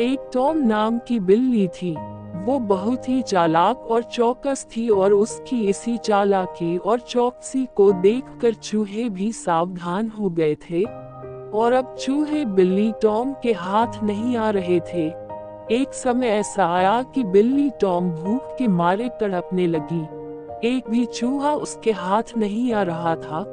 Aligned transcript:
एक 0.00 0.30
टॉम 0.34 0.58
नाम 0.58 0.98
की 0.98 1.18
बिल्ली 1.20 1.66
थी। 1.68 1.90
वो 2.44 2.58
बहुत 2.58 3.08
ही 3.08 3.22
चालाक 3.22 3.78
और 3.90 4.02
चौकस 4.02 4.66
थी 4.66 4.88
और 4.88 5.12
उसकी 5.12 5.60
इसी 5.68 5.96
चालाकी 5.96 6.76
और 6.76 7.00
चौकसी 7.00 7.66
को 7.76 7.90
देखकर 7.92 8.54
चूहे 8.54 9.08
भी 9.08 9.32
सावधान 9.32 10.08
हो 10.08 10.30
गए 10.30 10.54
थे। 10.54 10.82
और 11.52 11.72
अब 11.72 11.94
चूहे 12.00 12.44
बिल्ली 12.44 12.92
टॉम 13.02 13.34
के 13.42 13.52
हाथ 13.52 14.02
नहीं 14.02 14.36
आ 14.36 14.50
रहे 14.50 14.80
थे। 14.80 15.06
एक 15.74 15.94
समय 15.94 16.26
ऐसा 16.28 16.72
आया 16.74 17.02
कि 17.14 17.24
बिल्ली 17.24 17.70
टॉम 17.70 18.10
भूख 18.10 18.56
के 18.58 18.68
मारे 18.68 19.08
तड़पने 19.20 19.66
लगी। 19.66 20.02
एक 20.68 20.90
भी 20.90 21.06
चूहा 21.06 21.54
उसके 21.54 21.92
हाथ 21.92 22.36
नहीं 22.36 22.72
आ 22.72 22.82
रहा 22.82 23.14
था, 23.16 23.44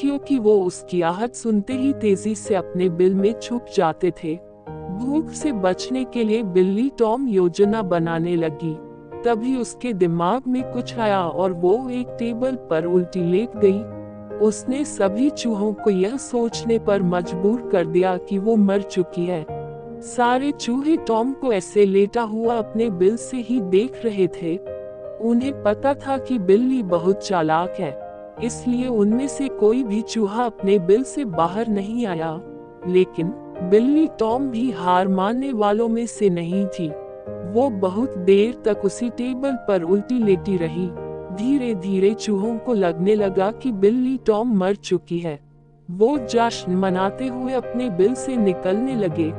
क्योंकि 0.00 0.38
वो 0.38 0.62
उसकी 0.62 1.02
आहट 1.02 1.34
सुनते 1.34 1.72
ही 1.72 1.92
तेज़ी 1.92 2.34
से 2.34 2.54
अपने 2.54 2.88
बिल 2.88 3.14
में 3.14 3.32
छुप 3.40 3.66
जाते 3.76 4.12
थे। 4.24 4.38
भूख 4.94 5.30
से 5.32 5.52
बचने 5.52 6.04
के 6.04 6.24
लिए 6.24 6.42
बिल्ली 6.42 6.88
टॉम 6.98 7.28
योजना 7.28 7.82
बनाने 7.84 8.36
लगी। 8.36 8.74
तभी 9.24 9.56
उसके 9.56 9.92
दिमाग 9.92 10.46
में 10.46 10.62
कुछ 10.72 10.98
आया 10.98 11.20
और 11.20 11.52
वो 11.52 11.88
एक 11.90 12.16
टेबल 12.18 12.56
पर 12.70 12.84
उल्टी 12.84 13.22
लेट 13.22 13.56
गई। 13.56 13.82
उसने 14.38 14.84
सभी 14.84 15.28
चूहों 15.30 15.72
को 15.74 15.90
यह 15.90 16.16
सोचने 16.16 16.78
पर 16.78 17.02
मजबूर 17.04 17.68
कर 17.72 17.86
दिया 17.86 18.16
कि 18.18 18.38
वो 18.38 18.56
मर 18.56 18.82
चुकी 18.82 19.26
है। 19.26 19.44
सारे 20.06 20.50
चूहे 20.52 20.96
टॉम 21.06 21.32
को 21.32 21.52
ऐसे 21.52 21.84
लेटा 21.86 22.22
हुआ 22.22 22.56
अपने 22.56 22.88
बिल 22.92 23.16
से 23.16 23.36
ही 23.38 23.60
देख 23.60 24.00
रहे 24.04 24.26
थे। 24.32 24.56
उन्हें 25.20 25.62
पता 25.62 25.94
था 25.96 26.16
कि 26.18 26.38
बिल्ली 26.40 26.82
बहुत 26.84 27.22
चालाक 27.22 27.76
है, 27.78 27.92
इसलिए 28.42 28.88
उनमें 28.88 29.26
से 29.28 29.48
कोई 29.50 29.82
भी 29.84 30.00
चूहा 30.02 30.44
अपने 30.44 30.78
बिल 30.80 31.02
से 31.04 31.24
बाहर 31.24 31.68
नहीं 31.68 32.06
आया। 32.06 32.32
लेकिन 32.88 33.32
बिल्ली 33.70 34.06
टॉम 34.18 34.48
भी 34.48 34.70
हार 34.70 35.08
मानने 35.08 35.52
वालों 35.52 35.88
में 35.88 36.06
से 36.06 36.28
नहीं 36.30 36.66
थी। 36.66 36.88
वो 37.52 37.68
बहुत 37.70 38.16
देर 38.18 38.62
तक 38.64 38.84
उसी 38.84 39.08
टेबल 39.10 39.56
पर 39.68 39.82
उल्टी 39.82 40.18
लेटी 40.18 40.56
रही। 40.56 40.86
धीरे 41.36 41.74
धीरे 41.74 42.12
चूहों 42.14 42.56
को 42.58 42.74
लगने 42.74 43.14
लगा 43.14 43.50
कि 43.52 43.72
बिल्ली 43.72 44.16
टॉम 44.26 44.56
मर 44.58 44.74
चुकी 44.74 45.18
है। 45.18 45.38
वो 45.88 46.16
जश्न 46.18 46.74
मनाते 46.74 47.26
हुए 47.26 47.52
अपने 47.52 47.90
बिल 47.90 48.14
से 48.14 48.36
निकलने 48.36 48.94
लगे। 48.96 49.32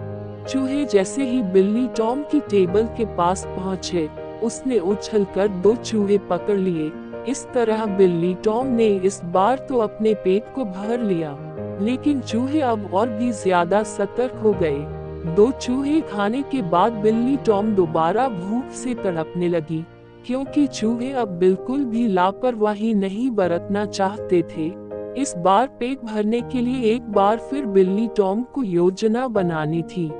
चूहे 0.49 0.83
जैसे 0.85 1.23
ही 1.23 1.41
बिल्ली 1.43 1.87
टॉम 1.87 2.21
की 2.23 2.39
टेबल 2.39 2.85
के 2.97 3.05
पास 3.15 3.45
पहुँचे, 3.45 4.07
उसने 4.43 4.79
उछलकर 4.79 5.47
दो 5.47 5.75
चूहे 5.75 6.17
पकड़ 6.29 6.57
लिए। 6.57 6.91
इस 7.29 7.45
तरह 7.53 7.85
बिल्ली 7.97 8.33
टॉम 8.35 8.67
ने 8.67 8.87
इस 8.87 9.21
बार 9.25 9.65
तो 9.69 9.77
अपने 9.77 10.13
पेट 10.13 10.53
को 10.55 10.65
भर 10.65 10.99
लिया। 10.99 11.31
लेकिन 11.79 12.19
चूहे 12.21 12.61
अब 12.63 12.93
और 12.93 13.09
भी 13.09 13.31
ज़्यादा 13.33 13.81
सतर्क 13.85 14.39
हो 14.43 14.51
गए। 14.53 14.77
दो 15.35 15.49
चूहे 15.53 15.99
खाने 16.03 16.41
के 16.41 16.61
बाद 16.69 16.93
बिल्ली 17.03 17.35
टॉम 17.37 17.73
दोबारा 17.75 18.27
भूख 18.29 18.71
से 18.73 18.93
तड़पने 18.95 19.47
लगी, 19.49 19.83
क्योंकि 20.25 20.65
चूहे 20.69 21.11
अब 21.13 21.37
बिल्कुल 21.39 21.83
भी 21.85 22.07
लापरवाही 22.07 22.93
नहीं 22.95 23.29
बरतना 23.31 23.85
चाहते 23.85 24.41
थे। 24.51 24.67
इस 25.21 25.33
बार 25.37 25.67
पेट 25.79 26.03
भरने 26.05 26.41
के 26.43 26.61
लिए 26.61 26.93
एक 26.93 27.11
बार 27.11 27.37
फिर 27.49 27.65
बिल्ली 27.67 28.07
टॉम 28.17 28.41
को 28.53 28.63
योजना 28.63 29.27
बनानी 29.29 29.81
थी। 29.87 30.11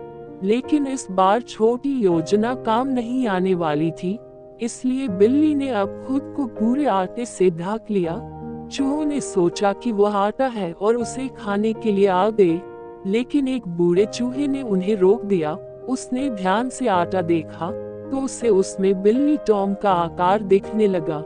लेकिन 0.44 0.88
इस 0.88 1.08
बार 1.12 1.42
छोटी 1.42 1.92
योजना 2.00 2.54
काम 2.56 2.88
नहीं 2.90 3.28
आने 3.28 3.54
वाली 3.56 3.92
थी, 3.94 4.18
इसलिए 4.62 5.08
बिल्ली 5.10 5.54
ने 5.56 5.70
अब 5.70 6.04
खुद 6.08 6.34
को 6.38 6.46
पूरे 6.56 6.86
आटे 6.88 7.26
से 7.26 7.50
ढक 7.52 7.92
लिया। 7.92 8.14
चूहों 8.66 9.06
ने 9.06 9.20
सोचा 9.22 9.72
कि 9.74 9.92
वह 9.92 10.16
आटा 10.18 10.48
है 10.48 10.72
और 10.74 10.96
उसे 10.96 11.28
खाने 11.38 11.74
के 11.74 11.92
लिए 11.92 12.08
आ 12.08 12.30
गए, 12.32 12.60
लेकिन 13.06 13.48
एक 13.48 13.68
बूढ़े 13.68 14.06
चूहे 14.06 14.48
ने 14.48 14.62
उन्हें 14.62 14.96
रोक 14.96 15.24
दिया। 15.26 15.54
उसने 15.90 16.30
ध्यान 16.32 16.70
से 16.70 16.88
आटा 16.88 17.22
देखा 17.24 17.72
तो 18.06 18.22
उसे 18.22 18.50
उसमें 18.50 19.02
बिल्ली 19.04 19.38
टॉम 19.48 19.74
का 19.74 19.92
आकार 19.92 20.44
दिखने 20.44 20.88
लगा। 20.88 21.20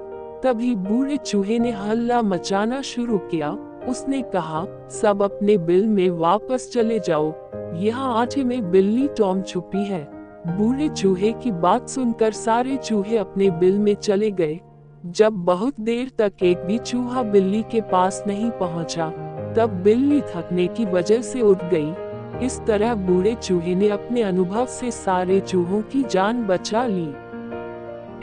तभी 0.43 0.75
बूढ़े 0.75 1.17
चूहे 1.17 1.57
ने 1.59 1.71
हल्ला 1.71 2.21
मचाना 2.21 2.81
शुरू 2.81 3.17
किया। 3.31 3.49
उसने 3.89 4.21
कहा, 4.33 4.65
सब 4.91 5.21
अपने 5.23 5.57
बिल 5.57 5.85
में 5.87 6.09
वापस 6.09 6.69
चले 6.73 6.99
जाओ। 6.99 7.33
यहाँ 7.75 8.15
आटे 8.17 8.43
में 8.43 8.71
बिल्ली 8.71 9.07
टॉम 9.17 9.41
छुपी 9.41 9.83
है। 9.85 10.03
बूढ़े 10.47 10.87
चूहे 10.89 11.31
की 11.33 11.51
बात 11.53 11.89
सुनकर 11.89 12.31
सारे 12.33 12.77
चूहे 12.77 13.17
अपने 13.17 13.49
बिल 13.49 13.77
में 13.79 13.93
चले 13.95 14.31
गए। 14.31 14.59
जब 15.05 15.33
बहुत 15.33 15.79
देर 15.79 16.09
तक 16.17 16.43
एक 16.43 16.57
भी 16.57 16.77
चूहा 16.77 17.21
बिल्ली 17.23 17.61
के 17.63 17.81
पास 17.81 18.23
नहीं 18.27 18.49
पहुँचा, 18.51 19.09
तब 19.57 19.79
बिल्ली 19.83 20.19
थकने 20.21 20.67
की 20.67 20.85
वजह 20.85 21.21
से 21.21 21.41
उठ 21.41 21.63
गई। 21.63 22.45
इस 22.45 22.59
तरह 22.67 22.95
बूढ़े 22.95 23.33
चूहे 23.35 23.75
ने 23.75 23.89
अपने 23.89 24.21
अनुभव 24.21 24.65
से 24.65 24.91
सारे 24.91 25.39
चूहों 25.39 25.81
की 25.81 26.03
जान 26.03 26.45
बचा 26.47 26.85
ली 26.87 27.07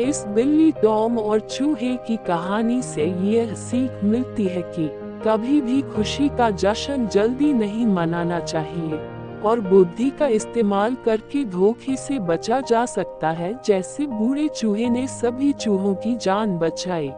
इस 0.04 0.24
बिल्ली 0.26 0.70
टॉम 0.72 1.18
और 1.18 1.40
चूहे 1.40 1.96
की 1.96 2.16
कहानी 2.16 2.80
से 2.82 3.04
यह 3.04 3.54
सीख 3.54 4.04
मिलती 4.04 4.44
है 4.44 4.62
कि 4.66 4.88
कभी 5.26 5.60
भी 5.60 5.82
खुशी 5.82 6.28
का 6.28 6.50
जश्न 6.50 7.06
जल्दी 7.08 7.52
नहीं 7.52 7.86
मनाना 7.86 8.40
चाहिए 8.40 9.15
और 9.46 9.60
बुद्धि 9.60 10.10
का 10.10 10.26
इस्तेमाल 10.28 10.94
करके 11.04 11.44
धोखे 11.44 11.96
से 11.96 12.18
बचा 12.20 12.60
जा 12.60 12.84
सकता 12.86 13.30
है, 13.30 13.52
जैसे 13.64 14.06
बूढ़े 14.06 14.48
चूहे 14.48 14.88
ने 14.90 15.06
सभी 15.06 15.52
चूहों 15.52 15.94
की 15.94 16.14
जान 16.16 16.58
बचाई। 16.58 17.10